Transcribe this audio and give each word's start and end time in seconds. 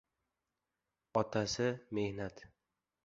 Otasi— 1.21 1.69
mehnat. 1.95 2.45